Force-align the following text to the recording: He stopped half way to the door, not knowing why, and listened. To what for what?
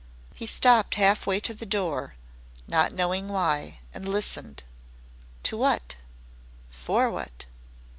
He 0.33 0.47
stopped 0.47 0.95
half 0.95 1.27
way 1.27 1.39
to 1.41 1.53
the 1.53 1.63
door, 1.63 2.15
not 2.67 2.91
knowing 2.91 3.27
why, 3.27 3.81
and 3.93 4.09
listened. 4.09 4.63
To 5.43 5.55
what 5.57 5.95
for 6.71 7.11
what? 7.11 7.45